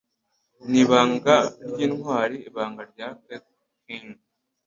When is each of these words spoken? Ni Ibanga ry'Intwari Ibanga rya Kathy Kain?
Ni 0.69 0.77
Ibanga 0.83 1.35
ry'Intwari 1.69 2.35
Ibanga 2.49 2.81
rya 2.91 3.07
Kathy 3.25 3.59
Kain? 3.83 4.09